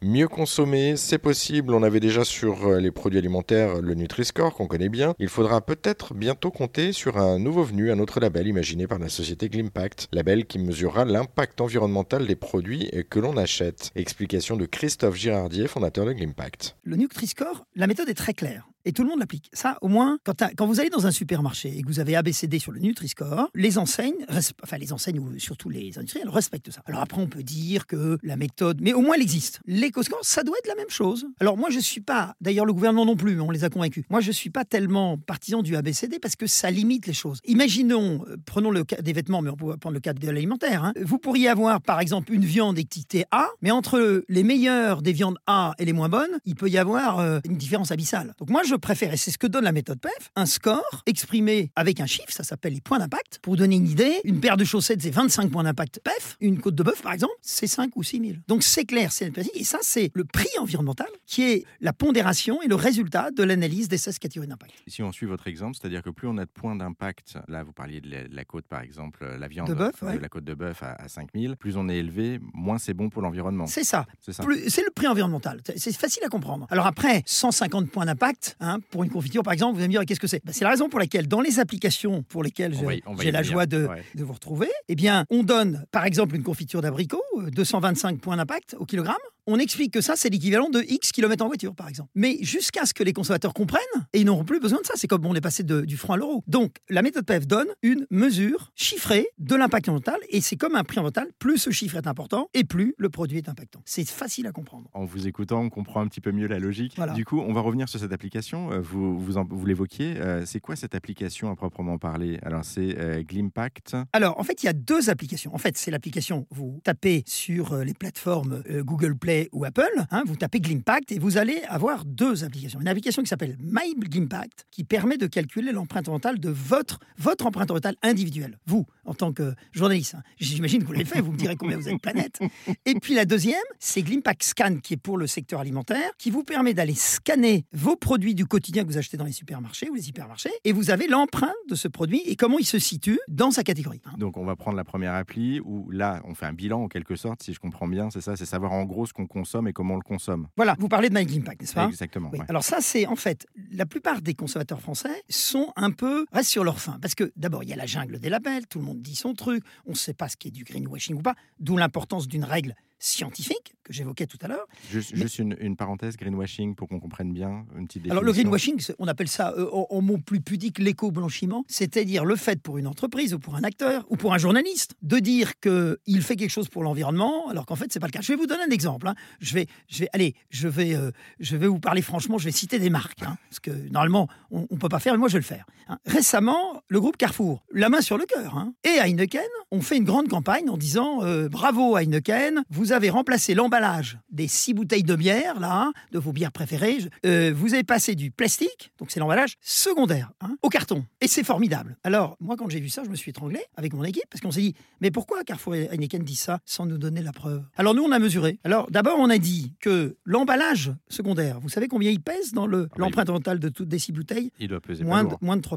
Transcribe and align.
Mieux 0.00 0.28
consommer, 0.28 0.96
c'est 0.96 1.18
possible. 1.18 1.74
On 1.74 1.82
avait 1.82 1.98
déjà 1.98 2.24
sur 2.24 2.68
euh, 2.68 2.78
les 2.78 2.92
produits 2.92 3.18
alimentaires 3.18 3.82
le 3.82 3.94
Nutri-Score 3.94 4.54
qu'on 4.54 4.68
connaît 4.68 4.88
bien. 4.88 5.12
Il 5.18 5.28
faudra 5.28 5.60
peut-être 5.60 6.14
bientôt 6.14 6.52
compter 6.52 6.92
sur 6.92 7.18
un 7.18 7.40
nouveau 7.40 7.64
venu, 7.64 7.90
un 7.90 7.98
autre 7.98 8.20
label 8.20 8.46
imaginé 8.46 8.86
par 8.86 9.00
la 9.00 9.08
société 9.08 9.48
Glimpact, 9.48 10.06
label 10.12 10.46
qui 10.46 10.60
mesurera 10.60 11.04
l'impact 11.04 11.60
environnemental 11.60 12.28
des 12.28 12.36
produits 12.36 12.88
que 13.10 13.18
l'on 13.18 13.36
achète. 13.36 13.90
Explication 13.96 14.56
de 14.56 14.66
Christophe 14.66 15.16
Girardier, 15.16 15.66
fondateur 15.66 16.06
de 16.06 16.12
Glimpact. 16.12 16.76
Le 16.84 16.94
Nutri-Score, 16.94 17.66
la 17.74 17.88
méthode 17.88 18.08
est 18.08 18.14
très 18.14 18.34
claire 18.34 18.68
et 18.88 18.92
tout 18.92 19.02
le 19.02 19.10
monde 19.10 19.18
l'applique. 19.18 19.50
Ça, 19.52 19.76
au 19.82 19.88
moins, 19.88 20.18
quand, 20.24 20.66
vous 20.66 20.80
allez 20.80 20.88
dans 20.88 21.06
un 21.06 21.10
supermarché 21.10 21.76
et 21.76 21.82
que 21.82 21.88
vous 21.88 22.00
avez 22.00 22.16
ABCD 22.16 22.58
sur 22.58 22.72
le 22.72 22.80
Nutri-Score, 22.80 23.50
les 23.54 23.76
enseignes, 23.76 24.24
enfin 24.62 24.78
les 24.78 24.94
enseignes 24.94 25.18
ou 25.18 25.38
surtout 25.38 25.68
les 25.68 25.98
industriels 25.98 26.30
respectent 26.30 26.70
ça. 26.70 26.80
Alors 26.86 27.02
après, 27.02 27.20
on 27.20 27.26
peut 27.26 27.42
dire 27.42 27.86
que 27.86 28.18
la 28.22 28.36
méthode, 28.36 28.80
mais 28.80 28.94
au 28.94 29.02
moins 29.02 29.16
elle 29.16 29.22
existe. 29.22 29.60
L'éco-score, 29.66 30.20
ça 30.22 30.42
doit 30.42 30.56
être 30.58 30.68
la 30.68 30.74
même 30.74 30.88
chose. 30.88 31.26
Alors 31.38 31.58
moi, 31.58 31.68
je 31.68 31.80
suis 31.80 32.00
pas, 32.00 32.34
d'ailleurs 32.40 32.64
le 32.64 32.72
gouvernement 32.72 33.04
non 33.04 33.14
plus, 33.14 33.38
on 33.42 33.50
les 33.50 33.64
a 33.64 33.68
convaincus. 33.68 34.06
Moi, 34.08 34.22
je 34.22 34.32
suis 34.32 34.48
pas 34.48 34.64
tellement 34.64 35.18
partisan 35.18 35.62
du 35.62 35.76
ABCD 35.76 36.18
parce 36.18 36.36
que 36.36 36.46
ça 36.46 36.70
limite 36.70 37.06
les 37.06 37.12
choses. 37.12 37.40
Imaginons, 37.44 38.24
euh, 38.26 38.36
prenons 38.46 38.70
le 38.70 38.84
cas 38.84 39.02
des 39.02 39.12
vêtements, 39.12 39.42
mais 39.42 39.50
on 39.50 39.56
peut 39.56 39.76
prendre 39.76 39.94
le 39.94 40.00
cas 40.00 40.14
de 40.14 40.26
l'alimentaire. 40.26 40.84
Hein. 40.84 40.94
Vous 41.04 41.18
pourriez 41.18 41.48
avoir, 41.48 41.82
par 41.82 42.00
exemple, 42.00 42.32
une 42.32 42.46
viande 42.46 42.78
étiquetée 42.78 43.26
A, 43.32 43.48
mais 43.60 43.70
entre 43.70 44.24
les 44.30 44.42
meilleures 44.42 45.02
des 45.02 45.12
viandes 45.12 45.36
A 45.46 45.74
et 45.78 45.84
les 45.84 45.92
moins 45.92 46.08
bonnes, 46.08 46.38
il 46.46 46.54
peut 46.54 46.70
y 46.70 46.78
avoir 46.78 47.18
euh, 47.18 47.40
une 47.44 47.58
différence 47.58 47.90
abyssale. 47.90 48.34
Donc 48.38 48.48
moi, 48.48 48.62
je 48.64 48.77
préfère, 48.78 49.12
et 49.12 49.16
c'est 49.16 49.30
ce 49.30 49.38
que 49.38 49.46
donne 49.46 49.64
la 49.64 49.72
méthode 49.72 50.00
PEF, 50.00 50.30
un 50.36 50.46
score 50.46 51.02
exprimé 51.06 51.70
avec 51.76 52.00
un 52.00 52.06
chiffre, 52.06 52.30
ça 52.30 52.44
s'appelle 52.44 52.74
les 52.74 52.80
points 52.80 52.98
d'impact. 52.98 53.38
Pour 53.42 53.52
vous 53.52 53.58
donner 53.58 53.76
une 53.76 53.88
idée, 53.88 54.20
une 54.24 54.40
paire 54.40 54.56
de 54.56 54.64
chaussettes, 54.64 55.02
c'est 55.02 55.10
25 55.10 55.50
points 55.50 55.64
d'impact 55.64 56.00
PEF, 56.02 56.36
une 56.40 56.60
côte 56.60 56.74
de 56.74 56.82
bœuf, 56.82 57.02
par 57.02 57.12
exemple, 57.12 57.34
c'est 57.42 57.66
5 57.66 57.96
ou 57.96 58.02
6 58.02 58.20
000. 58.20 58.32
Donc 58.48 58.62
c'est 58.62 58.84
clair, 58.84 59.12
c'est 59.12 59.28
et 59.54 59.64
ça, 59.64 59.78
c'est 59.82 60.10
le 60.14 60.24
prix 60.24 60.48
environnemental 60.58 61.08
qui 61.26 61.42
est 61.42 61.64
la 61.80 61.92
pondération 61.92 62.62
et 62.62 62.68
le 62.68 62.74
résultat 62.74 63.30
de 63.30 63.42
l'analyse 63.42 63.88
des 63.88 63.98
16 63.98 64.18
catégories 64.18 64.48
d'impact. 64.48 64.72
Si 64.86 65.02
on 65.02 65.12
suit 65.12 65.26
votre 65.26 65.46
exemple, 65.46 65.76
c'est-à-dire 65.80 66.02
que 66.02 66.10
plus 66.10 66.28
on 66.28 66.38
a 66.38 66.44
de 66.44 66.50
points 66.50 66.76
d'impact, 66.76 67.38
là 67.48 67.62
vous 67.62 67.72
parliez 67.72 68.00
de 68.00 68.28
la, 68.30 68.44
côte 68.44 68.66
par 68.66 68.80
exemple, 68.80 69.26
la 69.38 69.48
viande 69.48 69.68
de, 69.68 69.74
bœuf, 69.74 70.02
de 70.02 70.18
la 70.18 70.28
côte 70.28 70.44
de 70.44 70.54
bœuf 70.54 70.82
à, 70.82 70.96
5 71.08 71.28
5000, 71.32 71.56
plus 71.56 71.76
on 71.76 71.88
est 71.88 71.96
élevé, 71.96 72.40
moins 72.54 72.78
c'est 72.78 72.94
bon 72.94 73.10
pour 73.10 73.22
l'environnement. 73.22 73.66
C'est 73.66 73.84
ça. 73.84 74.06
C'est 74.20 74.42
le 74.42 74.90
prix 74.90 75.06
environnemental. 75.06 75.60
C'est 75.76 75.96
facile 75.96 76.22
à 76.24 76.28
comprendre. 76.28 76.66
Alors 76.70 76.86
après, 76.86 77.22
150 77.26 77.90
points 77.90 78.06
d'impact, 78.06 78.56
hein, 78.60 78.78
pour 78.90 79.04
une 79.04 79.10
confiture 79.10 79.42
par 79.42 79.52
exemple, 79.52 79.74
vous 79.74 79.80
allez 79.80 79.88
me 79.88 79.92
dire 79.92 80.04
qu'est-ce 80.06 80.20
que 80.20 80.26
c'est? 80.26 80.44
Bah, 80.44 80.52
C'est 80.52 80.64
la 80.64 80.70
raison 80.70 80.88
pour 80.88 80.98
laquelle 80.98 81.28
dans 81.28 81.40
les 81.40 81.58
applications 81.60 82.22
pour 82.22 82.42
lesquelles 82.42 82.74
j'ai 83.20 83.30
la 83.30 83.42
joie 83.42 83.66
de, 83.66 83.88
de, 84.14 84.24
vous 84.24 84.32
retrouver, 84.32 84.68
eh 84.88 84.94
bien, 84.94 85.24
on 85.30 85.42
donne 85.42 85.84
par 85.90 86.04
exemple 86.04 86.34
une 86.36 86.42
confiture 86.42 86.80
d'abricot, 86.80 87.22
225 87.52 88.14
euh, 88.14 88.18
points 88.18 88.36
d'impact 88.36 88.76
au 88.78 88.84
kilogramme 88.84 89.16
on 89.50 89.58
explique 89.58 89.94
que 89.94 90.02
ça, 90.02 90.12
c'est 90.14 90.28
l'équivalent 90.28 90.68
de 90.68 90.82
X 90.86 91.10
kilomètres 91.10 91.42
en 91.42 91.46
voiture, 91.46 91.74
par 91.74 91.88
exemple. 91.88 92.10
Mais 92.14 92.36
jusqu'à 92.42 92.84
ce 92.84 92.92
que 92.92 93.02
les 93.02 93.14
consommateurs 93.14 93.54
comprennent, 93.54 93.80
et 94.12 94.20
ils 94.20 94.26
n'auront 94.26 94.44
plus 94.44 94.60
besoin 94.60 94.80
de 94.82 94.86
ça. 94.86 94.92
C'est 94.96 95.06
comme 95.06 95.24
on 95.24 95.34
est 95.34 95.40
passé 95.40 95.62
du 95.62 95.96
franc 95.96 96.14
à 96.14 96.16
l'euro. 96.18 96.44
Donc, 96.46 96.76
la 96.90 97.00
méthode 97.00 97.24
PEF 97.24 97.46
donne 97.46 97.68
une 97.82 98.06
mesure 98.10 98.70
chiffrée 98.74 99.26
de 99.38 99.56
l'impact 99.56 99.88
environnemental, 99.88 100.20
et 100.28 100.42
c'est 100.42 100.56
comme 100.56 100.76
un 100.76 100.84
prix 100.84 100.98
environnemental, 100.98 101.28
plus 101.38 101.56
ce 101.56 101.70
chiffre 101.70 101.96
est 101.96 102.06
important, 102.06 102.50
et 102.52 102.64
plus 102.64 102.94
le 102.98 103.08
produit 103.08 103.38
est 103.38 103.48
impactant. 103.48 103.80
C'est 103.86 104.06
facile 104.06 104.46
à 104.46 104.52
comprendre. 104.52 104.90
En 104.92 105.06
vous 105.06 105.26
écoutant, 105.26 105.62
on 105.62 105.70
comprend 105.70 106.02
un 106.02 106.08
petit 106.08 106.20
peu 106.20 106.30
mieux 106.30 106.46
la 106.46 106.58
logique. 106.58 107.00
Du 107.14 107.24
coup, 107.24 107.40
on 107.40 107.54
va 107.54 107.62
revenir 107.62 107.88
sur 107.88 107.98
cette 107.98 108.12
application. 108.12 108.70
Euh, 108.72 108.80
vous, 108.80 109.18
vous, 109.18 109.42
vous 109.48 109.66
l'évoquiez. 109.66 110.18
Euh, 110.18 110.44
c'est 110.44 110.60
quoi 110.60 110.76
cette 110.76 110.94
application 110.94 111.50
à 111.50 111.56
proprement 111.56 111.96
parler? 111.96 112.38
Alors, 112.42 112.66
c'est 112.66 112.98
euh, 112.98 113.22
Glimpact 113.22 113.96
Alors, 114.12 114.38
en 114.38 114.44
fait, 114.44 114.62
il 114.62 114.66
y 114.66 114.68
a 114.68 114.74
deux 114.74 115.08
applications. 115.08 115.54
En 115.54 115.58
fait, 115.58 115.78
c'est 115.78 115.90
l'application, 115.90 116.46
vous 116.50 116.80
tapez 116.84 117.22
sur 117.26 117.76
les 117.76 117.94
plateformes 117.94 118.62
Google 118.82 119.16
Play 119.16 119.37
ou 119.52 119.64
Apple, 119.64 120.06
hein, 120.10 120.22
vous 120.26 120.36
tapez 120.36 120.60
Glimpact 120.60 121.12
et 121.12 121.18
vous 121.18 121.38
allez 121.38 121.62
avoir 121.68 122.04
deux 122.04 122.44
applications. 122.44 122.80
Une 122.80 122.88
application 122.88 123.22
qui 123.22 123.28
s'appelle 123.28 123.56
My 123.60 123.94
Glimpact, 123.96 124.66
qui 124.70 124.84
permet 124.84 125.16
de 125.16 125.26
calculer 125.26 125.72
l'empreinte 125.72 126.08
environnementale 126.08 126.40
de 126.40 126.50
votre, 126.50 126.98
votre 127.18 127.46
empreinte 127.46 127.70
environnementale 127.70 127.96
individuelle. 128.02 128.58
Vous, 128.66 128.86
en 129.04 129.14
tant 129.14 129.32
que 129.32 129.54
journaliste, 129.72 130.14
hein. 130.14 130.22
j'imagine 130.38 130.82
que 130.82 130.86
vous 130.86 130.92
l'avez 130.92 131.04
fait, 131.04 131.20
vous 131.20 131.32
me 131.32 131.36
direz 131.36 131.56
combien 131.56 131.76
vous 131.76 131.86
avez 131.86 131.96
de 131.96 132.00
planètes. 132.00 132.40
Et 132.84 132.94
puis 132.94 133.14
la 133.14 133.24
deuxième, 133.24 133.58
c'est 133.78 134.02
Glimpact 134.02 134.42
Scan, 134.42 134.76
qui 134.82 134.94
est 134.94 134.98
pour 134.98 135.18
le 135.18 135.26
secteur 135.26 135.60
alimentaire, 135.60 136.10
qui 136.18 136.30
vous 136.30 136.44
permet 136.44 136.74
d'aller 136.74 136.94
scanner 136.94 137.64
vos 137.72 137.96
produits 137.96 138.34
du 138.34 138.46
quotidien 138.46 138.82
que 138.82 138.88
vous 138.88 138.98
achetez 138.98 139.16
dans 139.16 139.24
les 139.24 139.32
supermarchés 139.32 139.88
ou 139.90 139.94
les 139.94 140.08
hypermarchés, 140.08 140.52
et 140.64 140.72
vous 140.72 140.90
avez 140.90 141.06
l'empreinte 141.06 141.54
de 141.68 141.74
ce 141.74 141.88
produit 141.88 142.22
et 142.26 142.36
comment 142.36 142.58
il 142.58 142.66
se 142.66 142.78
situe 142.78 143.18
dans 143.28 143.50
sa 143.50 143.62
catégorie. 143.62 144.00
Hein. 144.06 144.12
Donc 144.18 144.36
on 144.36 144.44
va 144.44 144.56
prendre 144.56 144.76
la 144.76 144.84
première 144.84 145.14
appli 145.14 145.60
où 145.60 145.90
là, 145.90 146.20
on 146.24 146.34
fait 146.34 146.46
un 146.46 146.52
bilan 146.52 146.82
en 146.82 146.88
quelque 146.88 147.16
sorte, 147.16 147.42
si 147.42 147.52
je 147.52 147.60
comprends 147.60 147.88
bien, 147.88 148.10
c'est 148.10 148.20
ça, 148.20 148.36
c'est 148.36 148.46
savoir 148.46 148.72
en 148.72 148.84
gros 148.84 149.06
ce 149.06 149.12
qu'on 149.12 149.26
consomme 149.28 149.68
et 149.68 149.72
comment 149.72 149.94
on 149.94 149.98
le 149.98 150.02
consomme. 150.02 150.48
Voilà, 150.56 150.76
vous 150.78 150.88
parlez 150.88 151.08
de 151.08 151.14
My 151.14 151.24
Glimpact, 151.24 151.60
n'est-ce 151.60 151.74
pas? 151.74 151.86
Exactement. 151.86 152.30
Alors 152.48 152.64
ça, 152.64 152.78
c'est 152.80 153.06
en 153.06 153.16
fait, 153.16 153.46
la 153.70 153.86
plupart 153.86 154.22
des 154.22 154.34
consommateurs 154.34 154.80
français 154.80 155.22
sont 155.28 155.72
un 155.76 155.90
peu 155.90 156.26
restent 156.32 156.50
sur 156.50 156.64
leur 156.64 156.80
faim. 156.80 156.98
Parce 157.00 157.14
que 157.14 157.32
d'abord, 157.36 157.62
il 157.62 157.68
y 157.68 157.72
a 157.72 157.76
la 157.76 157.86
jungle 157.86 158.18
des 158.18 158.28
labels, 158.28 158.66
tout 158.66 158.78
le 158.78 158.84
monde 158.84 159.00
dit 159.00 159.16
son 159.16 159.34
truc, 159.34 159.62
on 159.86 159.90
ne 159.90 159.96
sait 159.96 160.14
pas 160.14 160.28
ce 160.28 160.36
qui 160.36 160.48
est 160.48 160.52
du 160.52 160.64
greenwashing 160.64 161.16
ou 161.16 161.22
pas, 161.22 161.34
d'où 161.60 161.76
l'importance 161.76 162.26
d'une 162.26 162.44
règle 162.44 162.74
scientifique 162.98 163.74
que 163.88 163.92
j'évoquais 163.92 164.26
tout 164.26 164.38
à 164.42 164.48
l'heure. 164.48 164.66
Juste, 164.90 165.38
une, 165.38 165.76
parenthèse, 165.76 166.16
greenwashing, 166.16 166.74
pour 166.74 166.88
qu'on 166.88 167.00
comprenne 167.00 167.32
bien, 167.32 167.64
une 167.76 167.86
petite 167.86 168.02
définition. 168.02 168.10
Alors 168.10 168.22
le 168.22 168.32
greenwashing, 168.32 168.82
on 168.98 169.08
appelle 169.08 169.28
ça 169.28 169.54
euh, 169.56 169.68
en, 169.70 170.02
mot 170.02 170.18
plus 170.18 170.40
pudique 170.40 170.78
l'éco-blanchiment, 170.78 171.64
c'est-à-dire 171.68 172.24
le 172.24 172.36
fait 172.36 172.60
pour 172.60 172.78
une 172.78 172.86
entreprise 172.86 173.32
ou 173.32 173.38
pour 173.38 173.56
un 173.56 173.64
acteur 173.64 174.04
ou 174.10 174.16
pour 174.16 174.34
un 174.34 174.38
journaliste 174.38 174.94
de 175.02 175.18
dire 175.18 175.58
qu'il 175.60 176.22
fait 176.22 176.36
quelque 176.36 176.50
chose 176.50 176.68
pour 176.68 176.82
l'environnement, 176.82 177.48
alors 177.48 177.66
qu'en 177.66 177.76
fait 177.76 177.86
c'est 177.90 178.00
pas 178.00 178.06
le 178.06 178.12
cas. 178.12 178.20
Je 178.20 178.32
vais 178.32 178.36
vous 178.36 178.46
donner 178.46 178.62
un 178.62 178.70
exemple. 178.70 179.08
Hein. 179.08 179.14
Je 179.40 179.54
vais, 179.54 179.66
je 179.88 180.00
vais, 180.00 180.08
allez, 180.12 180.34
je 180.50 180.68
vais, 180.68 180.94
euh, 180.94 181.10
je 181.40 181.56
vais 181.56 181.66
vous 181.66 181.80
parler 181.80 182.02
franchement. 182.02 182.36
Je 182.36 182.44
vais 182.44 182.52
citer 182.52 182.78
des 182.78 182.90
marques, 182.90 183.22
hein, 183.22 183.38
parce 183.48 183.60
que 183.60 183.70
normalement 183.90 184.28
on, 184.50 184.66
ne 184.70 184.76
peut 184.76 184.88
pas 184.88 184.98
faire, 184.98 185.14
mais 185.14 185.18
moi 185.18 185.28
je 185.28 185.34
vais 185.34 185.40
le 185.40 185.44
faire. 185.44 185.64
Hein. 185.88 185.98
Récemment, 186.04 186.82
le 186.88 187.00
groupe 187.00 187.16
Carrefour, 187.16 187.64
la 187.72 187.88
main 187.88 188.02
sur 188.02 188.18
le 188.18 188.26
cœur, 188.26 188.66
et 188.84 188.98
Heineken 189.00 189.40
ont 189.70 189.80
fait 189.80 189.96
une 189.96 190.04
grande 190.04 190.28
campagne 190.28 190.68
en 190.68 190.76
disant 190.76 191.22
euh, 191.22 191.48
bravo 191.48 191.96
Heineken, 191.96 192.64
vous 192.70 192.87
vous 192.88 192.94
avez 192.94 193.10
remplacé 193.10 193.52
l'emballage 193.52 194.18
des 194.30 194.48
six 194.48 194.72
bouteilles 194.72 195.02
de 195.02 195.14
bière, 195.14 195.60
là, 195.60 195.82
hein, 195.82 195.92
de 196.10 196.18
vos 196.18 196.32
bières 196.32 196.52
préférées. 196.52 196.96
Euh, 197.26 197.52
vous 197.54 197.74
avez 197.74 197.84
passé 197.84 198.14
du 198.14 198.30
plastique, 198.30 198.92
donc 198.98 199.10
c'est 199.10 199.20
l'emballage, 199.20 199.56
secondaire, 199.60 200.30
hein, 200.40 200.56
au 200.62 200.68
carton. 200.68 201.04
Et 201.20 201.28
c'est 201.28 201.44
formidable. 201.44 201.96
Alors, 202.02 202.36
moi, 202.40 202.56
quand 202.56 202.68
j'ai 202.68 202.80
vu 202.80 202.88
ça, 202.88 203.04
je 203.04 203.10
me 203.10 203.16
suis 203.16 203.30
étranglé 203.30 203.60
avec 203.76 203.92
mon 203.92 204.04
équipe, 204.04 204.24
parce 204.30 204.40
qu'on 204.40 204.50
s'est 204.50 204.60
dit, 204.60 204.74
mais 205.00 205.10
pourquoi 205.10 205.44
Carrefour 205.44 205.74
et 205.74 205.88
Heineken 205.92 206.22
disent 206.22 206.40
ça 206.40 206.60
sans 206.64 206.86
nous 206.86 206.98
donner 206.98 207.22
la 207.22 207.32
preuve? 207.32 207.62
Alors, 207.76 207.94
nous, 207.94 208.02
on 208.02 208.12
a 208.12 208.18
mesuré. 208.18 208.58
Alors, 208.64 208.90
d'abord, 208.90 209.18
on 209.18 209.28
a 209.28 209.38
dit 209.38 209.74
que 209.80 210.16
l'emballage 210.24 210.92
secondaire, 211.08 211.60
vous 211.60 211.68
savez 211.68 211.88
combien 211.88 212.10
il 212.10 212.20
pèse 212.20 212.52
dans 212.52 212.66
ah 212.72 212.86
l'empreinte 212.96 213.28
mentale 213.28 213.58
de 213.58 213.68
toutes 213.68 213.88
des 213.88 213.98
six 213.98 214.12
bouteilles? 214.12 214.50
Il 214.58 214.68
doit 214.68 214.80
peser 214.80 215.04
moins, 215.04 215.24
de, 215.24 215.34
moins 215.42 215.56
de 215.56 215.62
3%. 215.62 215.76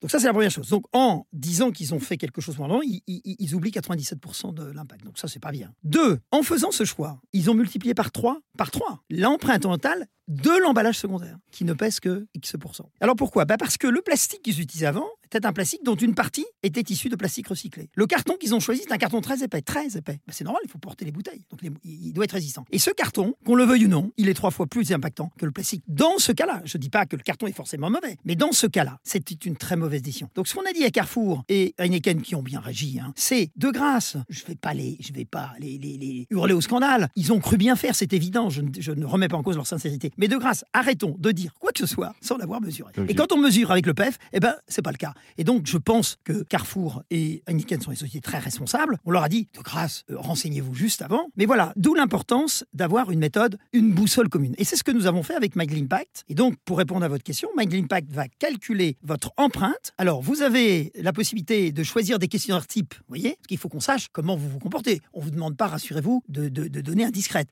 Donc, 0.00 0.10
ça, 0.10 0.18
c'est 0.20 0.26
la 0.26 0.32
première 0.32 0.50
chose. 0.50 0.68
Donc, 0.68 0.84
en 0.92 1.26
disant 1.32 1.70
qu'ils 1.70 1.94
ont 1.94 2.00
fait 2.00 2.16
quelque 2.16 2.40
chose 2.40 2.56
pendant, 2.56 2.80
ils, 2.82 3.02
ils, 3.06 3.22
ils 3.24 3.54
oublient 3.54 3.70
97% 3.70 4.54
de 4.54 4.64
l'impact. 4.70 5.04
Donc, 5.04 5.18
ça, 5.18 5.28
c'est 5.28 5.40
pas 5.40 5.52
bien. 5.52 5.72
Deux, 5.82 6.20
en 6.30 6.42
faisant 6.42 6.70
ce 6.70 6.84
ils 7.32 7.50
ont 7.50 7.54
multiplié 7.54 7.94
par 7.94 8.10
3, 8.10 8.40
par 8.56 8.70
3 8.70 9.02
l'empreinte 9.10 9.66
mentale 9.66 10.06
de 10.28 10.50
l'emballage 10.62 10.98
secondaire, 10.98 11.36
qui 11.50 11.64
ne 11.64 11.72
pèse 11.72 12.00
que 12.00 12.26
X%. 12.34 12.88
Alors 13.00 13.16
pourquoi? 13.16 13.44
Bah 13.44 13.56
Parce 13.58 13.76
que 13.76 13.86
le 13.86 14.00
plastique 14.02 14.21
qu'ils 14.42 14.60
utilisaient 14.60 14.86
avant 14.86 15.08
était 15.36 15.46
un 15.46 15.52
plastique 15.52 15.82
dont 15.84 15.94
une 15.94 16.14
partie 16.14 16.44
était 16.62 16.82
issue 16.92 17.08
de 17.08 17.16
plastique 17.16 17.48
recyclé. 17.48 17.88
Le 17.94 18.06
carton 18.06 18.34
qu'ils 18.38 18.54
ont 18.54 18.60
choisi, 18.60 18.82
c'est 18.84 18.92
un 18.92 18.98
carton 18.98 19.20
très 19.20 19.42
épais, 19.42 19.62
très 19.62 19.96
épais. 19.96 20.20
C'est 20.30 20.44
normal, 20.44 20.60
il 20.64 20.70
faut 20.70 20.78
porter 20.78 21.04
les 21.04 21.12
bouteilles, 21.12 21.42
donc 21.50 21.60
il 21.84 22.12
doit 22.12 22.24
être 22.24 22.32
résistant. 22.32 22.64
Et 22.70 22.78
ce 22.78 22.90
carton, 22.90 23.34
qu'on 23.44 23.54
le 23.54 23.64
veuille 23.64 23.86
ou 23.86 23.88
non, 23.88 24.12
il 24.16 24.28
est 24.28 24.34
trois 24.34 24.50
fois 24.50 24.66
plus 24.66 24.92
impactant 24.92 25.32
que 25.38 25.46
le 25.46 25.52
plastique. 25.52 25.82
Dans 25.88 26.18
ce 26.18 26.32
cas-là, 26.32 26.60
je 26.64 26.76
ne 26.76 26.82
dis 26.82 26.90
pas 26.90 27.06
que 27.06 27.16
le 27.16 27.22
carton 27.22 27.46
est 27.46 27.52
forcément 27.52 27.90
mauvais, 27.90 28.16
mais 28.24 28.36
dans 28.36 28.52
ce 28.52 28.66
cas-là, 28.66 28.98
c'était 29.04 29.34
une 29.34 29.56
très 29.56 29.76
mauvaise 29.76 30.02
décision. 30.02 30.28
Donc 30.34 30.48
ce 30.48 30.54
qu'on 30.54 30.68
a 30.68 30.72
dit 30.72 30.84
à 30.84 30.90
Carrefour 30.90 31.44
et 31.48 31.74
Heineken 31.78 32.20
qui 32.22 32.34
ont 32.34 32.42
bien 32.42 32.60
régi, 32.60 33.00
hein, 33.00 33.12
c'est 33.16 33.50
de 33.56 33.70
grâce, 33.70 34.16
je 34.28 34.42
ne 34.42 34.48
vais 34.48 34.54
pas, 34.54 34.74
les, 34.74 34.98
je 35.00 35.12
vais 35.12 35.24
pas 35.24 35.52
les, 35.58 35.78
les, 35.78 36.26
hurler 36.30 36.54
au 36.54 36.60
scandale, 36.60 37.08
ils 37.16 37.32
ont 37.32 37.40
cru 37.40 37.56
bien 37.56 37.76
faire, 37.76 37.94
c'est 37.94 38.12
évident, 38.12 38.50
je, 38.50 38.62
je 38.78 38.92
ne 38.92 39.06
remets 39.06 39.28
pas 39.28 39.36
en 39.36 39.42
cause 39.42 39.56
leur 39.56 39.66
sincérité. 39.66 40.12
Mais 40.18 40.28
de 40.28 40.36
grâce, 40.36 40.64
arrêtons 40.72 41.16
de 41.18 41.32
dire 41.32 41.54
quoi 41.58 41.72
que 41.72 41.78
ce 41.78 41.86
soit 41.86 42.14
sans 42.20 42.36
l'avoir 42.36 42.60
mesuré. 42.60 42.92
Et 43.08 43.14
quand 43.14 43.32
on 43.32 43.38
mesure 43.38 43.70
avec 43.70 43.86
le 43.86 43.94
PEF, 43.94 44.18
eh 44.32 44.40
ben, 44.40 44.54
c'est 44.68 44.82
pas 44.82 44.92
le 44.92 44.96
cas. 44.96 45.14
Et 45.38 45.44
donc, 45.44 45.66
je 45.66 45.78
pense 45.78 46.18
que 46.24 46.42
Carrefour 46.44 47.02
et 47.10 47.42
Heineken 47.46 47.80
sont 47.80 47.90
des 47.90 47.96
sociétés 47.96 48.20
très 48.20 48.38
responsables. 48.38 48.98
On 49.04 49.10
leur 49.10 49.22
a 49.22 49.28
dit, 49.28 49.48
de 49.54 49.60
grâce, 49.60 50.04
euh, 50.10 50.16
renseignez-vous 50.18 50.74
juste 50.74 51.02
avant. 51.02 51.28
Mais 51.36 51.46
voilà, 51.46 51.72
d'où 51.76 51.94
l'importance 51.94 52.64
d'avoir 52.72 53.10
une 53.10 53.18
méthode, 53.18 53.58
une 53.72 53.92
boussole 53.92 54.28
commune. 54.28 54.54
Et 54.58 54.64
c'est 54.64 54.76
ce 54.76 54.84
que 54.84 54.92
nous 54.92 55.06
avons 55.06 55.22
fait 55.22 55.34
avec 55.34 55.56
MyGlimpact. 55.56 56.24
Et 56.28 56.34
donc, 56.34 56.56
pour 56.64 56.78
répondre 56.78 57.04
à 57.04 57.08
votre 57.08 57.24
question, 57.24 57.48
MyGlimpact 57.56 58.10
va 58.10 58.28
calculer 58.28 58.96
votre 59.02 59.32
empreinte. 59.36 59.92
Alors, 59.98 60.22
vous 60.22 60.42
avez 60.42 60.92
la 60.96 61.12
possibilité 61.12 61.72
de 61.72 61.82
choisir 61.82 62.18
des 62.18 62.28
questionnaires 62.28 62.66
type, 62.66 62.94
vous 62.94 63.04
voyez, 63.08 63.36
parce 63.36 63.46
qu'il 63.48 63.58
faut 63.58 63.68
qu'on 63.68 63.80
sache 63.80 64.08
comment 64.12 64.36
vous 64.36 64.48
vous 64.48 64.58
comportez. 64.58 65.00
On 65.12 65.20
vous 65.20 65.30
demande 65.30 65.56
pas, 65.56 65.66
rassurez-vous, 65.66 66.22
de, 66.28 66.48
de, 66.48 66.68
de 66.68 66.80
données. 66.80 67.02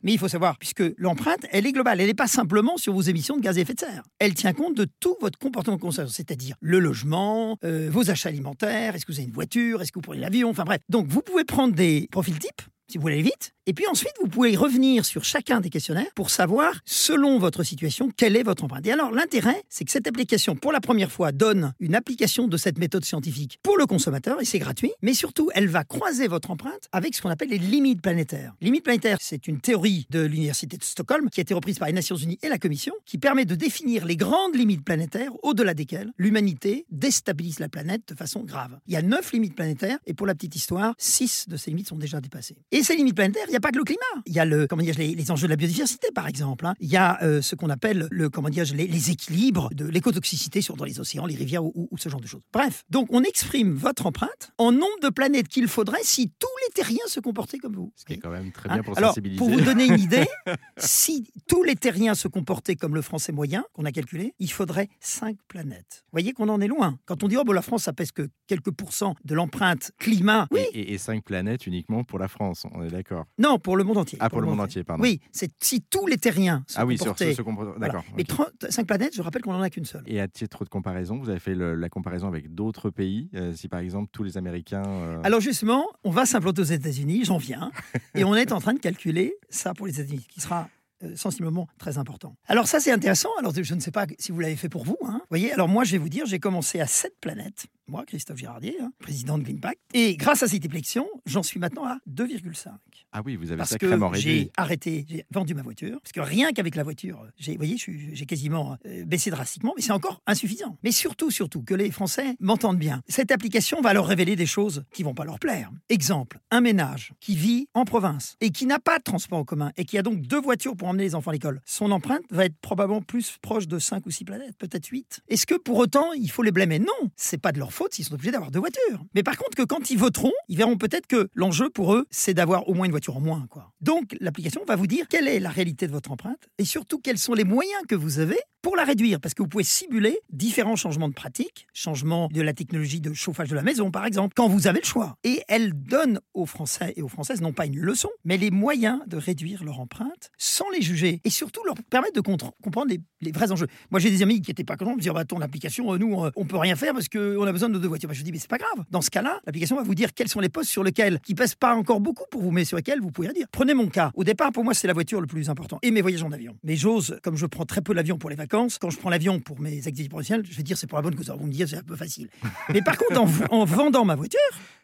Mais 0.02 0.12
il 0.12 0.18
faut 0.18 0.28
savoir, 0.28 0.58
puisque 0.58 0.82
l'empreinte, 0.96 1.46
elle 1.50 1.66
est 1.66 1.72
globale. 1.72 2.00
Elle 2.00 2.06
n'est 2.06 2.14
pas 2.14 2.26
simplement 2.26 2.76
sur 2.76 2.92
vos 2.92 3.02
émissions 3.02 3.36
de 3.36 3.42
gaz 3.42 3.58
à 3.58 3.60
effet 3.60 3.74
de 3.74 3.80
serre. 3.80 4.02
Elle 4.18 4.34
tient 4.34 4.52
compte 4.52 4.76
de 4.76 4.86
tout 5.00 5.16
votre 5.20 5.38
comportement 5.38 5.76
de 5.76 5.80
consommation, 5.80 6.14
c'est-à-dire 6.14 6.56
le 6.60 6.78
logement, 6.78 7.56
euh, 7.64 7.88
vos 7.90 8.10
achats 8.10 8.28
alimentaires, 8.28 8.94
est-ce 8.94 9.04
que 9.04 9.12
vous 9.12 9.18
avez 9.18 9.26
une 9.26 9.34
voiture, 9.34 9.82
est-ce 9.82 9.92
que 9.92 9.98
vous 9.98 10.02
prenez 10.02 10.20
l'avion, 10.20 10.50
enfin 10.50 10.64
bref. 10.64 10.80
Donc 10.88 11.06
vous 11.06 11.22
pouvez 11.22 11.44
prendre 11.44 11.74
des 11.74 12.08
profils 12.10 12.38
types 12.38 12.62
si 12.90 12.98
vous 12.98 13.02
voulez 13.02 13.22
vite. 13.22 13.52
Et 13.66 13.72
puis 13.72 13.86
ensuite, 13.86 14.14
vous 14.20 14.26
pouvez 14.26 14.56
revenir 14.56 15.04
sur 15.04 15.22
chacun 15.22 15.60
des 15.60 15.70
questionnaires 15.70 16.10
pour 16.16 16.30
savoir, 16.30 16.72
selon 16.84 17.38
votre 17.38 17.62
situation, 17.62 18.10
quelle 18.16 18.36
est 18.36 18.42
votre 18.42 18.64
empreinte. 18.64 18.84
Et 18.86 18.92
alors, 18.92 19.12
l'intérêt, 19.12 19.62
c'est 19.68 19.84
que 19.84 19.92
cette 19.92 20.08
application, 20.08 20.56
pour 20.56 20.72
la 20.72 20.80
première 20.80 21.12
fois, 21.12 21.30
donne 21.30 21.72
une 21.78 21.94
application 21.94 22.48
de 22.48 22.56
cette 22.56 22.78
méthode 22.78 23.04
scientifique 23.04 23.60
pour 23.62 23.78
le 23.78 23.86
consommateur, 23.86 24.40
et 24.40 24.44
c'est 24.44 24.58
gratuit. 24.58 24.90
Mais 25.02 25.14
surtout, 25.14 25.50
elle 25.54 25.68
va 25.68 25.84
croiser 25.84 26.26
votre 26.26 26.50
empreinte 26.50 26.88
avec 26.90 27.14
ce 27.14 27.22
qu'on 27.22 27.28
appelle 27.28 27.50
les 27.50 27.58
limites 27.58 28.02
planétaires. 28.02 28.54
Limites 28.60 28.82
planétaires, 28.82 29.18
c'est 29.20 29.46
une 29.46 29.60
théorie 29.60 30.06
de 30.10 30.20
l'Université 30.20 30.76
de 30.76 30.82
Stockholm 30.82 31.30
qui 31.30 31.38
a 31.38 31.42
été 31.42 31.54
reprise 31.54 31.78
par 31.78 31.86
les 31.86 31.94
Nations 31.94 32.16
Unies 32.16 32.38
et 32.42 32.48
la 32.48 32.58
Commission, 32.58 32.94
qui 33.04 33.18
permet 33.18 33.44
de 33.44 33.54
définir 33.54 34.04
les 34.04 34.16
grandes 34.16 34.56
limites 34.56 34.84
planétaires 34.84 35.32
au-delà 35.44 35.74
desquelles 35.74 36.10
l'humanité 36.18 36.86
déstabilise 36.90 37.60
la 37.60 37.68
planète 37.68 38.02
de 38.08 38.16
façon 38.16 38.42
grave. 38.42 38.80
Il 38.88 38.94
y 38.94 38.96
a 38.96 39.02
neuf 39.02 39.32
limites 39.32 39.54
planétaires, 39.54 39.98
et 40.06 40.14
pour 40.14 40.26
la 40.26 40.34
petite 40.34 40.56
histoire, 40.56 40.94
six 40.98 41.48
de 41.48 41.56
ces 41.56 41.70
limites 41.70 41.88
sont 41.88 41.98
déjà 41.98 42.20
dépassées. 42.20 42.56
Ces 42.82 42.96
limites 42.96 43.14
planétaires, 43.16 43.44
il 43.48 43.50
n'y 43.50 43.56
a 43.56 43.60
pas 43.60 43.70
que 43.72 43.78
le 43.78 43.84
climat. 43.84 44.00
Il 44.26 44.32
y 44.32 44.38
a 44.40 44.44
le, 44.44 44.66
comment 44.66 44.82
dire, 44.82 44.94
les, 44.98 45.14
les 45.14 45.30
enjeux 45.30 45.46
de 45.46 45.50
la 45.50 45.56
biodiversité, 45.56 46.08
par 46.14 46.26
exemple. 46.28 46.66
hein. 46.66 46.74
Il 46.80 46.88
y 46.90 46.96
a 46.96 47.22
euh, 47.22 47.42
ce 47.42 47.54
qu'on 47.54 47.70
appelle 47.70 48.08
le, 48.10 48.28
comment 48.30 48.48
dire, 48.48 48.64
les, 48.74 48.86
les 48.86 49.10
équilibres 49.10 49.68
de 49.74 49.86
l'écotoxicité 49.86 50.60
sur 50.62 50.76
dans 50.76 50.84
les 50.84 51.00
océans, 51.00 51.26
les 51.26 51.34
rivières 51.34 51.64
ou, 51.64 51.72
ou- 51.74 51.88
ou 51.90 51.98
ce 51.98 52.08
genre 52.08 52.20
de 52.20 52.26
choses. 52.26 52.42
Bref, 52.52 52.84
donc 52.90 53.08
on 53.10 53.22
exprime 53.22 53.72
votre 53.74 54.06
empreinte 54.06 54.52
en 54.58 54.72
nombre 54.72 55.00
de 55.02 55.08
planètes 55.08 55.48
qu'il 55.48 55.68
faudrait 55.68 56.02
si 56.02 56.30
tous 56.38 56.48
les 56.66 56.72
terriens 56.74 57.06
se 57.06 57.20
comportaient 57.20 57.58
comme 57.58 57.74
vous. 57.74 57.92
Ce 57.96 58.04
qui 58.04 58.14
est 58.14 58.18
quand 58.18 58.30
même 58.30 58.52
très 58.52 58.68
Hein 58.68 58.74
bien 58.74 58.82
pour 58.82 58.96
Alors, 58.98 59.10
sensibiliser. 59.10 59.38
pour 59.38 59.50
vous 59.50 59.60
donner 59.60 59.86
une 59.86 60.00
idée, 60.00 60.26
si 60.78 61.30
tous 61.48 61.62
les 61.62 61.76
terriens 61.76 62.14
se 62.14 62.28
comportaient 62.28 62.76
comme 62.76 62.94
le 62.94 63.02
français 63.02 63.32
moyen, 63.32 63.64
qu'on 63.74 63.84
a 63.84 63.92
calculé, 63.92 64.34
il 64.38 64.50
faudrait 64.50 64.88
5 65.00 65.36
planètes. 65.48 66.02
Vous 66.06 66.12
voyez 66.12 66.32
qu'on 66.32 66.48
en 66.48 66.60
est 66.60 66.68
loin. 66.68 66.98
Quand 67.06 67.22
on 67.22 67.28
dit, 67.28 67.36
oh, 67.36 67.44
bon, 67.44 67.52
la 67.52 67.62
France, 67.62 67.84
ça 67.84 67.92
pèse 67.92 68.12
que 68.12 68.28
quelques 68.46 68.70
pourcents 68.70 69.14
de 69.24 69.34
l'empreinte 69.34 69.92
climat. 69.98 70.46
Oui, 70.50 70.60
Et, 70.74 70.92
et 70.94 70.98
cinq 70.98 71.24
planètes 71.24 71.66
uniquement 71.66 72.04
pour 72.04 72.18
la 72.18 72.28
France, 72.28 72.64
on 72.72 72.82
est 72.82 72.90
d'accord. 72.90 73.24
non, 73.38 73.58
pour 73.58 73.76
le 73.76 73.84
monde 73.84 73.98
entier. 73.98 74.18
Ah, 74.20 74.28
pour 74.30 74.40
le 74.40 74.46
monde 74.46 74.60
entier, 74.60 74.84
pardon. 74.84 75.02
Oui, 75.02 75.20
c'est 75.32 75.50
si 75.62 75.80
tous 75.82 76.06
les 76.06 76.18
terriens 76.18 76.64
se 76.66 76.78
Ah 76.78 76.86
oui, 76.86 76.96
sur 76.98 77.16
ce, 77.18 77.32
ce 77.32 77.42
voilà. 77.42 77.72
D'accord. 77.78 78.04
Mais. 78.16 78.24
5 78.68 78.86
planètes, 78.86 79.14
je 79.14 79.22
rappelle 79.22 79.42
qu'on 79.42 79.52
n'en 79.52 79.62
a 79.62 79.70
qu'une 79.70 79.84
seule. 79.84 80.02
Et 80.06 80.20
à 80.20 80.28
titre 80.28 80.64
de 80.64 80.68
comparaison, 80.68 81.18
vous 81.18 81.28
avez 81.30 81.38
fait 81.40 81.54
le- 81.54 81.74
la 81.74 81.88
comparaison 81.88 82.28
avec 82.28 82.54
d'autres 82.54 82.90
pays. 82.90 83.28
euh, 83.34 83.52
si 83.54 83.68
par 83.68 83.80
exemple 83.80 84.08
tous 84.12 84.22
les 84.22 84.36
Américains. 84.38 84.82
euh, 84.86 85.20
Alors 85.24 85.40
justement, 85.40 85.86
on 86.04 86.10
va 86.10 86.26
s'implanter 86.26 86.60
aux 86.60 86.64
États-Unis, 86.64 87.24
j'en 87.24 87.38
viens, 87.38 87.70
et 88.14 88.24
on 88.24 88.34
est 88.34 88.52
en 88.52 88.60
train 88.60 88.74
de 88.74 88.78
calculer 88.78 89.34
ça 89.48 89.74
pour 89.74 89.86
les 89.86 90.00
États-Unis, 90.00 90.26
qui 90.28 90.40
sera 90.40 90.68
euh, 91.02 91.14
sensiblement 91.16 91.66
très 91.78 91.96
important. 91.98 92.36
Alors 92.46 92.68
ça 92.68 92.78
c'est 92.80 92.92
intéressant, 92.92 93.30
alors 93.38 93.52
je 93.54 93.74
ne 93.74 93.80
sais 93.80 93.90
pas 93.90 94.06
si 94.18 94.32
vous 94.32 94.40
l'avez 94.40 94.56
fait 94.56 94.68
pour 94.68 94.84
vous. 94.84 94.98
Hein. 95.04 95.18
Vous 95.22 95.26
voyez, 95.30 95.52
alors 95.52 95.68
moi 95.68 95.84
je 95.84 95.92
vais 95.92 95.98
vous 95.98 96.08
dire, 96.10 96.26
j'ai 96.26 96.38
commencé 96.38 96.80
à 96.80 96.86
7 96.86 97.14
planètes, 97.20 97.66
moi 97.90 98.04
Christophe 98.06 98.38
Girardier, 98.38 98.76
hein, 98.80 98.92
président 98.98 99.36
de 99.36 99.42
Greenpact, 99.42 99.78
et 99.92 100.16
grâce 100.16 100.42
à 100.42 100.48
cette 100.48 100.64
élection, 100.64 101.06
j'en 101.26 101.42
suis 101.42 101.58
maintenant 101.58 101.84
à 101.84 101.98
2,5. 102.08 102.68
Ah 103.12 103.22
oui, 103.24 103.36
vous 103.36 103.50
avez 103.50 103.58
Parce 103.58 103.76
que 103.76 104.14
j'ai 104.14 104.52
arrêté, 104.56 105.04
j'ai 105.08 105.26
vendu 105.32 105.54
ma 105.54 105.62
voiture. 105.62 105.98
Parce 106.00 106.12
que 106.12 106.20
rien 106.20 106.52
qu'avec 106.52 106.76
la 106.76 106.84
voiture, 106.84 107.26
j'ai, 107.36 107.52
vous 107.52 107.58
voyez, 107.58 107.76
j'ai 107.76 108.26
quasiment 108.26 108.76
euh, 108.86 109.04
baissé 109.04 109.30
drastiquement, 109.30 109.72
mais 109.76 109.82
c'est 109.82 109.92
encore 109.92 110.22
insuffisant. 110.26 110.78
Mais 110.84 110.92
surtout, 110.92 111.30
surtout, 111.30 111.62
que 111.62 111.74
les 111.74 111.90
Français 111.90 112.36
m'entendent 112.38 112.78
bien. 112.78 113.02
Cette 113.08 113.32
application 113.32 113.80
va 113.80 113.92
leur 113.94 114.06
révéler 114.06 114.36
des 114.36 114.46
choses 114.46 114.84
qui 114.92 115.02
vont 115.02 115.14
pas 115.14 115.24
leur 115.24 115.40
plaire. 115.40 115.72
Exemple, 115.88 116.38
un 116.52 116.60
ménage 116.60 117.12
qui 117.18 117.34
vit 117.34 117.66
en 117.74 117.84
province 117.84 118.36
et 118.40 118.50
qui 118.50 118.66
n'a 118.66 118.78
pas 118.78 118.98
de 118.98 119.02
transport 119.02 119.40
en 119.40 119.44
commun 119.44 119.72
et 119.76 119.84
qui 119.84 119.98
a 119.98 120.02
donc 120.02 120.20
deux 120.20 120.40
voitures 120.40 120.76
pour 120.76 120.86
emmener 120.86 121.04
les 121.04 121.14
enfants 121.16 121.30
à 121.30 121.34
l'école. 121.34 121.60
Son 121.64 121.90
empreinte 121.90 122.22
va 122.30 122.44
être 122.44 122.56
probablement 122.60 123.02
plus 123.02 123.38
proche 123.42 123.66
de 123.66 123.80
5 123.80 124.06
ou 124.06 124.10
6 124.10 124.24
planètes, 124.24 124.56
peut-être 124.56 124.86
8. 124.86 125.22
Est-ce 125.28 125.46
que 125.46 125.56
pour 125.56 125.78
autant, 125.78 126.12
il 126.12 126.30
faut 126.30 126.44
les 126.44 126.52
blâmer? 126.52 126.78
Non, 126.78 127.10
c'est 127.16 127.38
pas 127.38 127.50
de 127.50 127.58
leur 127.58 127.72
faute 127.72 127.79
s'ils 127.90 128.04
sont 128.04 128.14
obligés 128.14 128.30
d'avoir 128.30 128.50
deux 128.50 128.60
voitures. 128.60 129.04
Mais 129.14 129.22
par 129.22 129.36
contre, 129.36 129.56
que 129.56 129.62
quand 129.62 129.90
ils 129.90 129.98
voteront, 129.98 130.32
ils 130.48 130.56
verront 130.56 130.76
peut-être 130.76 131.06
que 131.06 131.28
l'enjeu 131.34 131.70
pour 131.70 131.94
eux, 131.94 132.06
c'est 132.10 132.34
d'avoir 132.34 132.68
au 132.68 132.74
moins 132.74 132.86
une 132.86 132.90
voiture 132.90 133.16
en 133.16 133.20
moins. 133.20 133.46
Quoi. 133.48 133.72
Donc, 133.80 134.16
l'application 134.20 134.62
va 134.66 134.76
vous 134.76 134.86
dire 134.86 135.06
quelle 135.08 135.28
est 135.28 135.40
la 135.40 135.50
réalité 135.50 135.86
de 135.86 135.92
votre 135.92 136.10
empreinte 136.10 136.48
et 136.58 136.64
surtout 136.64 136.98
quels 136.98 137.18
sont 137.18 137.34
les 137.34 137.44
moyens 137.44 137.82
que 137.88 137.94
vous 137.94 138.18
avez 138.18 138.38
pour 138.62 138.76
la 138.76 138.84
réduire. 138.84 139.20
Parce 139.20 139.34
que 139.34 139.42
vous 139.42 139.48
pouvez 139.48 139.64
simuler 139.64 140.18
différents 140.30 140.76
changements 140.76 141.08
de 141.08 141.14
pratique, 141.14 141.66
changement 141.72 142.28
de 142.32 142.42
la 142.42 142.52
technologie 142.52 143.00
de 143.00 143.12
chauffage 143.12 143.48
de 143.48 143.54
la 143.54 143.62
maison, 143.62 143.90
par 143.90 144.04
exemple, 144.04 144.34
quand 144.36 144.48
vous 144.48 144.66
avez 144.66 144.80
le 144.80 144.86
choix. 144.86 145.16
Et 145.24 145.42
elle 145.48 145.72
donne 145.72 146.20
aux 146.34 146.46
Français 146.46 146.92
et 146.96 147.02
aux 147.02 147.08
Françaises 147.08 147.40
non 147.40 147.52
pas 147.52 147.66
une 147.66 147.78
leçon, 147.78 148.10
mais 148.24 148.36
les 148.36 148.50
moyens 148.50 149.00
de 149.06 149.16
réduire 149.16 149.64
leur 149.64 149.80
empreinte 149.80 150.30
sans 150.36 150.68
les 150.70 150.82
juger 150.82 151.20
et 151.24 151.30
surtout 151.30 151.62
leur 151.64 151.76
permettre 151.88 152.14
de 152.14 152.20
comprendre 152.20 152.92
les, 153.20 153.32
vrais 153.32 153.52
enjeux. 153.52 153.68
Moi, 153.90 154.00
j'ai 154.00 154.10
des 154.10 154.22
amis 154.22 154.42
qui 154.42 154.50
n'étaient 154.50 154.64
pas 154.64 154.76
contents 154.76 154.96
de 154.96 155.00
dire 155.00 155.14
bah, 155.14 155.24
ton 155.24 155.40
application, 155.40 155.92
euh, 155.94 155.98
nous, 155.98 156.24
euh, 156.24 156.30
on 156.36 156.44
peut 156.44 156.58
rien 156.58 156.76
faire 156.76 156.92
parce 156.92 157.08
qu'on 157.08 157.44
a 157.44 157.52
besoin 157.52 157.69
de 157.72 157.78
deux 157.78 157.88
voitures. 157.88 158.08
Bah, 158.08 158.14
je 158.14 158.22
dis 158.22 158.32
mais 158.32 158.38
c'est 158.38 158.50
pas 158.50 158.58
grave. 158.58 158.84
Dans 158.90 159.02
ce 159.02 159.10
cas-là, 159.10 159.40
l'application 159.46 159.76
va 159.76 159.82
vous 159.82 159.94
dire 159.94 160.12
quels 160.14 160.28
sont 160.28 160.40
les 160.40 160.48
postes 160.48 160.70
sur 160.70 160.84
lesquels, 160.84 161.20
qui 161.20 161.34
pèsent 161.34 161.54
pas 161.54 161.74
encore 161.74 162.00
beaucoup 162.00 162.24
pour 162.30 162.42
vous, 162.42 162.50
mais 162.50 162.64
sur 162.64 162.76
lesquels 162.76 163.00
vous 163.00 163.10
pouvez 163.10 163.28
dire. 163.32 163.46
Prenez 163.52 163.74
mon 163.74 163.88
cas. 163.88 164.10
Au 164.14 164.24
départ, 164.24 164.52
pour 164.52 164.64
moi, 164.64 164.74
c'est 164.74 164.86
la 164.86 164.92
voiture 164.92 165.20
le 165.20 165.26
plus 165.26 165.50
important 165.50 165.78
et 165.82 165.90
mes 165.90 166.02
voyages 166.02 166.22
en 166.22 166.32
avion. 166.32 166.56
Mais 166.64 166.76
j'ose, 166.76 167.18
comme 167.22 167.36
je 167.36 167.46
prends 167.46 167.64
très 167.64 167.80
peu 167.80 167.92
l'avion 167.92 168.18
pour 168.18 168.30
les 168.30 168.36
vacances, 168.36 168.78
quand 168.78 168.90
je 168.90 168.98
prends 168.98 169.10
l'avion 169.10 169.40
pour 169.40 169.60
mes 169.60 169.78
activités 169.78 170.08
professionnelles, 170.08 170.46
je 170.48 170.56
vais 170.56 170.62
dire 170.62 170.76
c'est 170.76 170.86
pour 170.86 170.98
la 170.98 171.02
bonne 171.02 171.14
cause. 171.14 171.28
Alors, 171.28 171.40
vous 171.40 171.46
me 171.46 171.52
dites 171.52 171.68
c'est 171.68 171.76
un 171.76 171.82
peu 171.82 171.96
facile. 171.96 172.28
Mais 172.72 172.82
par 172.82 172.96
contre, 172.98 173.20
en 173.50 173.64
vendant 173.64 174.04
ma 174.04 174.14
voiture, 174.14 174.40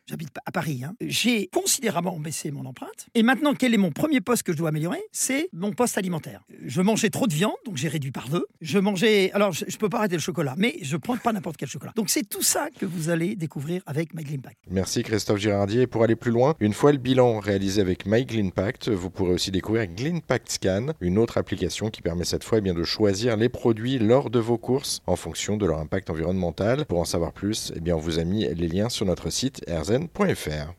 J'habite 0.09 0.31
à 0.47 0.53
Paris. 0.53 0.83
hein. 0.85 0.95
J'ai 1.01 1.49
considérablement 1.49 2.21
baissé 2.21 2.53
mon 2.53 2.65
empreinte. 2.65 3.09
Et 3.17 3.25
maintenant, 3.25 3.55
quel 3.55 3.75
est 3.75 3.77
mon 3.77 3.91
premier 3.91 4.21
poste 4.21 4.45
que 4.45 4.53
je 4.53 4.57
dois 4.57 4.69
améliorer? 4.69 5.01
C'est 5.11 5.49
mon 5.53 5.73
poste 5.73 5.99
alimentaire. 5.99 6.43
Je 6.65 6.81
mangeais 6.81 7.11
trop 7.11 7.27
de 7.27 7.35
viande, 7.35 7.57
donc 7.65 7.77
j'ai 7.77 7.89
réduit 7.89 8.13
par 8.13 8.29
deux. 8.29 8.47
Je 8.61 8.79
mangeais. 8.79 9.33
Alors, 9.33 9.51
je, 9.51 9.65
je 9.67 9.77
peux 9.77 9.89
pas 9.89 9.99
arrêter 9.99 10.15
le 10.15 10.21
chocolat, 10.21 10.55
mais 10.57 10.77
je 10.81 10.97
prends 10.97 11.17
pas 11.17 11.33
n'importe 11.33 11.57
quel 11.57 11.69
chocolat. 11.69 11.93
Donc, 11.97 12.09
c'est 12.09 12.23
tout 12.23 12.43
ça 12.43 12.69
que 12.79 12.87
vous 12.87 13.11
allez 13.11 13.35
découvrir 13.35 13.83
avec 13.87 14.15
MyGlimpact. 14.15 14.57
Merci 14.71 15.03
Christophe 15.03 15.39
Girardier. 15.41 15.83
Et 15.83 15.87
pour 15.89 16.05
aller 16.05 16.15
plus 16.15 16.31
loin, 16.31 16.55
une 16.61 16.73
fois 16.73 16.93
le 16.93 16.99
bilan 16.99 17.41
réalisé 17.41 17.81
avec 17.81 18.07
MyGleanPact, 18.07 18.89
vous 18.91 19.11
pourrez 19.11 19.33
aussi 19.33 19.51
découvrir 19.51 19.89
GleanPact 19.89 20.53
Scan, 20.53 20.87
une 21.01 21.19
autre 21.19 21.37
application 21.37 21.91
qui 21.91 22.01
permet 22.03 22.25
cette 22.25 22.45
fois 22.45 22.59
eh 22.59 22.61
bien, 22.61 22.75
de 22.75 22.85
choisir 22.85 23.37
les 23.37 23.49
produits 23.49 23.99
lors 23.99 24.31
de 24.31 24.39
vos 24.39 24.57
courses 24.57 25.01
en 25.09 25.17
fonction 25.17 25.57
de 25.57 25.67
leur 25.67 25.81
impact 25.81 26.11
environnemental. 26.11 26.87
Pour 26.87 27.01
en 27.01 27.05
savoir 27.05 27.33
plus, 27.33 27.73
eh 27.75 27.81
bien, 27.81 27.97
on 27.97 28.01
vous 28.01 28.21
a 28.21 28.25
mis 28.25 28.47
les 28.55 28.69
liens 28.69 28.89
sur 28.89 29.05
notre 29.05 29.31
site 29.31 29.65
erzen.fr. 29.97 30.75